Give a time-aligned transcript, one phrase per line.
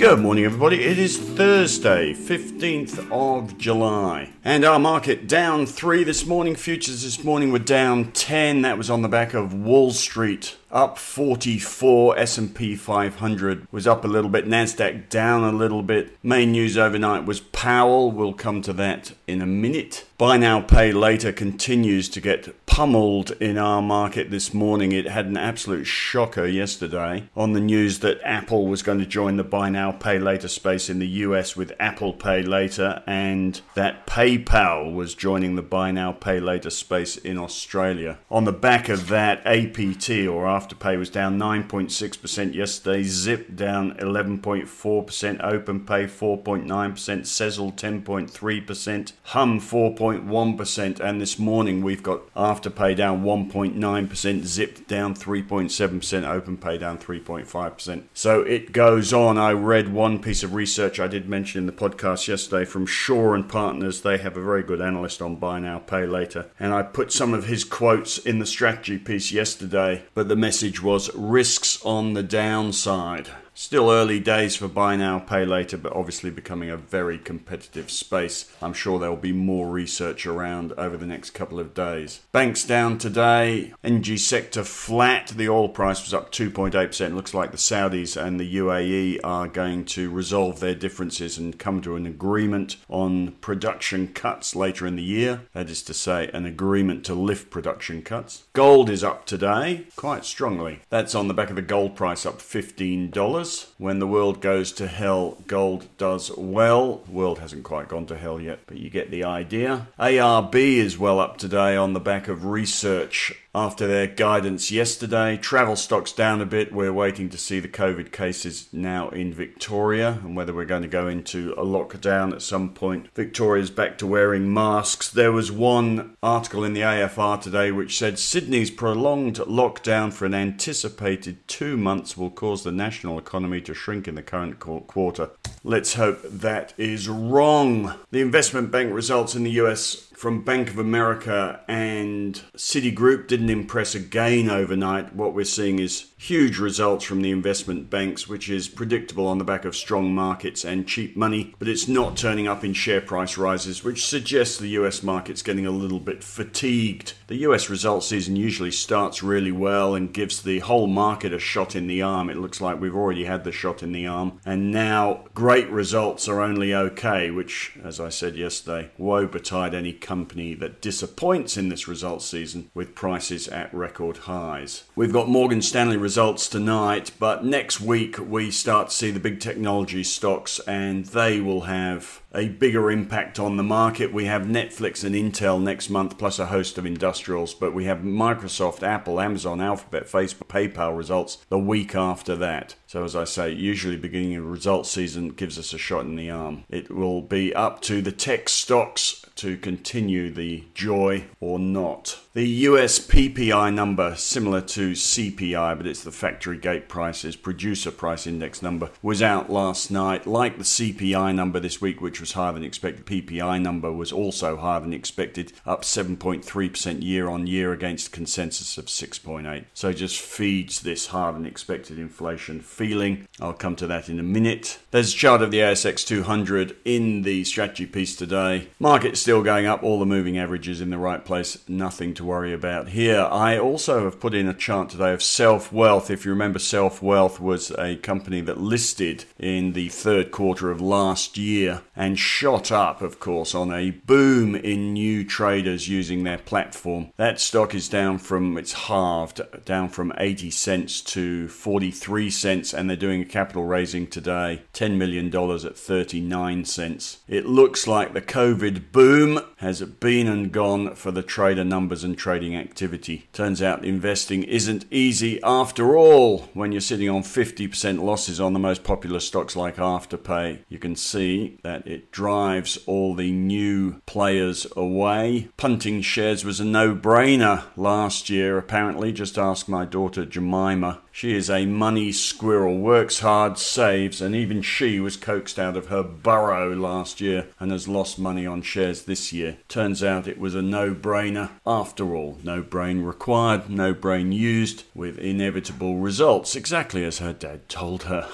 [0.00, 0.82] Good morning, everybody.
[0.82, 4.32] It is Thursday, 15th of July.
[4.42, 6.56] And our market down three this morning.
[6.56, 8.62] Futures this morning were down 10.
[8.62, 14.08] That was on the back of Wall Street up 44 S&P 500 was up a
[14.08, 16.16] little bit Nasdaq down a little bit.
[16.22, 18.10] Main news overnight was Powell.
[18.12, 20.06] We'll come to that in a minute.
[20.18, 24.92] Buy now pay later continues to get pummeled in our market this morning.
[24.92, 29.38] It had an absolute shocker yesterday on the news that Apple was going to join
[29.38, 34.06] the buy now pay later space in the US with Apple Pay later and that
[34.06, 38.18] PayPal was joining the buy now pay later space in Australia.
[38.30, 43.02] On the back of that APT or Afterpay was down 9.6% yesterday.
[43.02, 44.66] Zip down 11.4%.
[44.68, 46.66] OpenPay 4.9%.
[46.66, 49.12] Sezzle 10.3%.
[49.22, 51.00] Humm 4.1%.
[51.00, 54.44] And this morning we've got Afterpay down 1.9%.
[54.44, 55.70] Zip down 3.7%.
[55.70, 58.02] OpenPay down 3.5%.
[58.12, 59.38] So it goes on.
[59.38, 63.32] I read one piece of research I did mention in the podcast yesterday from Shaw
[63.32, 64.02] and Partners.
[64.02, 66.50] They have a very good analyst on Buy Now, Pay Later.
[66.60, 70.04] And I put some of his quotes in the strategy piece yesterday.
[70.14, 73.28] But the message was risks on the downside.
[73.60, 78.50] Still early days for buy now, pay later, but obviously becoming a very competitive space.
[78.62, 82.20] I'm sure there will be more research around over the next couple of days.
[82.32, 85.28] Banks down today, energy sector flat.
[85.28, 87.14] The oil price was up 2.8%.
[87.14, 91.82] Looks like the Saudis and the UAE are going to resolve their differences and come
[91.82, 95.42] to an agreement on production cuts later in the year.
[95.52, 98.44] That is to say, an agreement to lift production cuts.
[98.54, 100.80] Gold is up today quite strongly.
[100.88, 103.49] That's on the back of the gold price up $15.
[103.78, 107.02] When the world goes to hell, gold does well.
[107.06, 109.88] The world hasn't quite gone to hell yet, but you get the idea.
[109.98, 115.36] ARB is well up today on the back of research after their guidance yesterday.
[115.36, 116.72] Travel stocks down a bit.
[116.72, 120.88] We're waiting to see the COVID cases now in Victoria and whether we're going to
[120.88, 123.08] go into a lockdown at some point.
[123.14, 125.08] Victoria's back to wearing masks.
[125.08, 130.34] There was one article in the AFR today which said Sydney's prolonged lockdown for an
[130.34, 135.30] anticipated two months will cause the national economy to shrink in the current quarter.
[135.64, 137.94] Let's hope that is wrong.
[138.10, 143.94] The investment bank results in the US from Bank of America and Citigroup didn't impress
[143.94, 145.14] again overnight.
[145.14, 149.44] What we're seeing is huge results from the investment banks, which is predictable on the
[149.44, 153.38] back of strong markets and cheap money, but it's not turning up in share price
[153.38, 157.14] rises, which suggests the US market's getting a little bit fatigued.
[157.28, 161.74] The US results season usually starts really well and gives the whole market a shot
[161.74, 162.28] in the arm.
[162.28, 166.28] It looks like we've already had the shot in the arm, and now great results
[166.28, 171.68] are only okay, which, as I said yesterday, woe betide any company that disappoints in
[171.68, 174.82] this results season with prices at record highs.
[174.96, 179.38] We've got Morgan Stanley results tonight, but next week we start to see the big
[179.38, 184.12] technology stocks and they will have a bigger impact on the market.
[184.12, 187.98] We have Netflix and Intel next month, plus a host of industrials, but we have
[187.98, 192.76] Microsoft, Apple, Amazon, Alphabet, Facebook, PayPal results the week after that.
[192.86, 196.30] So, as I say, usually beginning of results season gives us a shot in the
[196.30, 196.64] arm.
[196.68, 202.20] It will be up to the tech stocks to continue the joy or not.
[202.32, 208.24] The US PPI number, similar to CPI, but it's the factory gate prices, producer price
[208.24, 210.28] index number, was out last night.
[210.28, 214.56] Like the CPI number this week, which was higher than expected, PPI number was also
[214.56, 219.64] higher than expected, up 7.3% year on year against consensus of 6.8.
[219.74, 223.26] So just feeds this higher than expected inflation feeling.
[223.40, 224.78] I'll come to that in a minute.
[224.92, 228.68] There's a chart of the ASX 200 in the strategy piece today.
[228.78, 232.52] Market's still going up, all the moving averages in the right place, nothing to worry
[232.52, 233.28] about here.
[233.30, 236.10] I also have put in a chart today of Self Wealth.
[236.10, 240.80] If you remember, Self Wealth was a company that listed in the third quarter of
[240.80, 246.38] last year and shot up, of course, on a boom in new traders using their
[246.38, 247.12] platform.
[247.16, 252.88] That stock is down from, it's halved, down from 80 cents to 43 cents, and
[252.88, 257.18] they're doing a capital raising today $10 million at 39 cents.
[257.28, 262.18] It looks like the COVID boom has been and gone for the trader numbers and
[262.18, 263.28] trading activity.
[263.32, 268.58] Turns out investing isn't easy after all when you're sitting on 50% losses on the
[268.58, 270.58] most popular stocks like Afterpay.
[270.68, 275.48] You can see that it drives all the new players away.
[275.56, 279.12] Punting shares was a no brainer last year, apparently.
[279.12, 281.00] Just ask my daughter Jemima.
[281.20, 285.88] She is a money squirrel, works hard, saves, and even she was coaxed out of
[285.88, 289.58] her burrow last year and has lost money on shares this year.
[289.68, 292.38] Turns out it was a no brainer after all.
[292.42, 298.26] No brain required, no brain used, with inevitable results, exactly as her dad told her.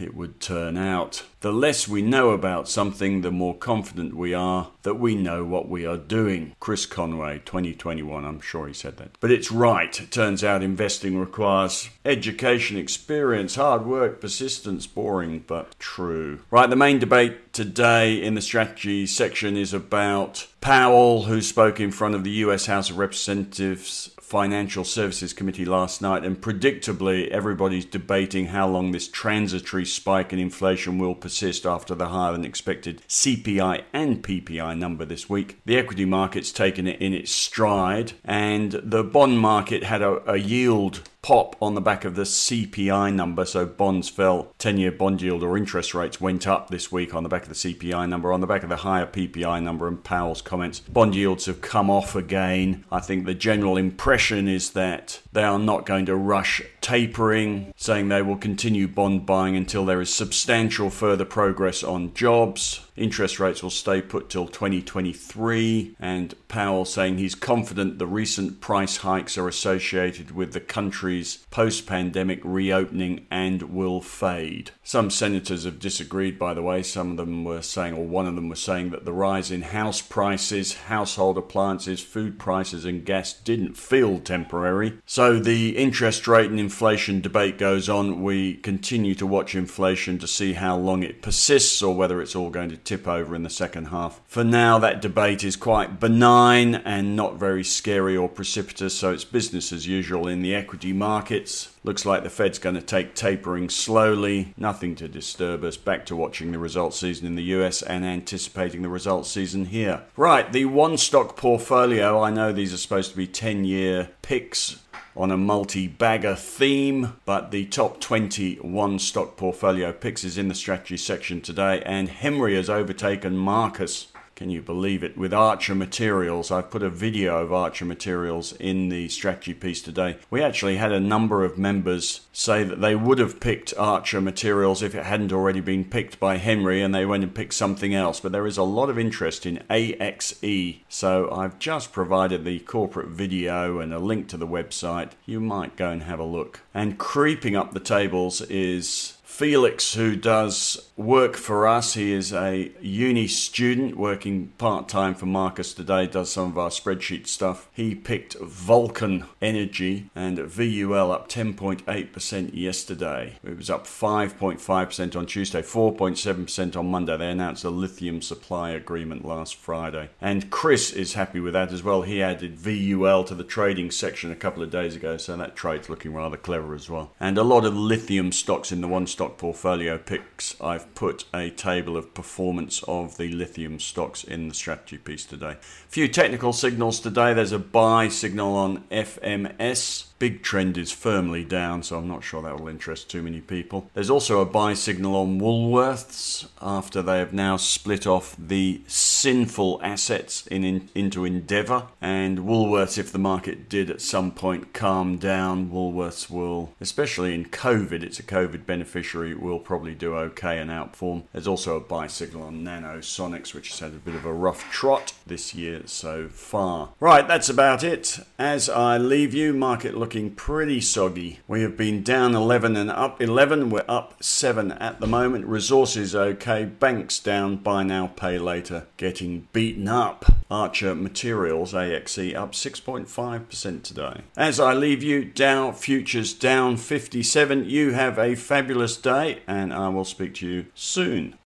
[0.00, 1.24] It would turn out.
[1.40, 5.68] The less we know about something, the more confident we are that we know what
[5.68, 6.56] we are doing.
[6.58, 9.10] Chris Conway, 2021, I'm sure he said that.
[9.20, 10.00] But it's right.
[10.00, 14.86] It turns out investing requires education, experience, hard work, persistence.
[14.88, 16.40] Boring, but true.
[16.50, 21.92] Right, the main debate today in the strategy section is about Powell, who spoke in
[21.92, 27.86] front of the US House of Representatives Financial Services Committee last night, and predictably, everybody's
[27.86, 33.00] debating how long this transitory spike in inflation will persist after the higher than expected
[33.08, 35.58] CPI and PPI number this week.
[35.64, 40.36] The equity market's taken it in its stride, and the bond market had a, a
[40.36, 43.44] yield pop on the back of the CPI number.
[43.44, 47.22] So bonds fell, 10 year bond yield or interest rates went up this week on
[47.22, 50.02] the back of the CPI number, on the back of the higher PPI number and
[50.02, 50.80] Powell's comments.
[50.80, 52.84] Bond yields have come off again.
[52.90, 58.08] I think the general impression is that they are not going to rush tapering, saying
[58.08, 62.80] they will continue bond buying until there is substantial further progress on jobs.
[62.96, 68.96] Interest rates will stay put till 2023, and Powell saying he's confident the recent price
[68.98, 74.72] hikes are associated with the country's post pandemic reopening and will fade.
[74.82, 76.82] Some senators have disagreed, by the way.
[76.82, 79.62] Some of them were saying, or one of them was saying, that the rise in
[79.62, 84.98] house prices, household appliances, food prices, and gas didn't feel temporary.
[85.06, 88.22] So the interest rate and inflation debate goes on.
[88.22, 92.50] We continue to watch inflation to see how long it persists or whether it's all
[92.50, 94.20] going to tip over in the second half.
[94.26, 99.24] For now, that debate is quite benign and not very scary or precipitous, so it's
[99.24, 101.74] business as usual in the equity markets.
[101.84, 104.52] Looks like the Fed's going to take tapering slowly.
[104.56, 105.76] Nothing to disturb us.
[105.76, 110.02] Back to watching the results season in the US and anticipating the results season here.
[110.16, 112.20] Right, the one stock portfolio.
[112.22, 114.80] I know these are supposed to be 10 year picks
[115.18, 120.54] on a multi bagger theme, but the top 21 stock portfolio picks is in the
[120.54, 124.06] strategy section today, and Henry has overtaken Marcus.
[124.38, 125.18] Can you believe it?
[125.18, 130.18] With Archer Materials, I've put a video of Archer Materials in the strategy piece today.
[130.30, 134.80] We actually had a number of members say that they would have picked Archer Materials
[134.80, 138.20] if it hadn't already been picked by Henry and they went and picked something else.
[138.20, 140.84] But there is a lot of interest in AXE.
[140.88, 145.14] So I've just provided the corporate video and a link to the website.
[145.26, 146.60] You might go and have a look.
[146.72, 152.72] And creeping up the tables is Felix, who does work for us, he is a
[152.80, 157.68] uni student working part time for Marcus today, does some of our spreadsheet stuff.
[157.72, 163.38] He picked Vulcan Energy and VUL up 10.8% yesterday.
[163.44, 167.16] It was up 5.5% on Tuesday, 4.7% on Monday.
[167.16, 170.10] They announced a lithium supply agreement last Friday.
[170.20, 172.02] And Chris is happy with that as well.
[172.02, 175.88] He added VUL to the trading section a couple of days ago, so that trade's
[175.88, 177.12] looking rather clever as well.
[177.20, 181.50] And a lot of lithium stocks in the one stock portfolio picks, I've put a
[181.50, 185.56] table of performance of the lithium stocks in the strategy piece today.
[185.56, 187.34] A few technical signals today.
[187.34, 190.06] There's a buy signal on FMS.
[190.18, 193.88] Big trend is firmly down, so I'm not sure that will interest too many people.
[193.94, 199.80] There's also a buy signal on Woolworths after they have now split off the sinful
[199.82, 201.86] assets in, in, into Endeavour.
[202.00, 207.44] And Woolworths, if the market did at some point calm down, Woolworths will, especially in
[207.44, 211.24] COVID, it's a COVID beneficiary, will probably do okay and outperform.
[211.32, 214.70] There's also a buy signal on Nanosonics, which has had a bit of a rough
[214.70, 216.90] trot this year so far.
[217.00, 218.20] Right, that's about it.
[218.38, 221.40] As I leave you, market looking pretty soggy.
[221.48, 223.70] We have been down 11 and up 11.
[223.70, 225.46] We're up 7 at the moment.
[225.46, 226.64] Resources okay.
[226.64, 227.56] Banks down.
[227.56, 228.86] Buy now, pay later.
[228.96, 230.24] Getting beaten up.
[230.50, 234.22] Archer Materials AXE up 6.5% today.
[234.36, 237.68] As I leave you, Dow Futures down 57.
[237.68, 241.38] You have a fabulous day, and uh, I will speak to you soon.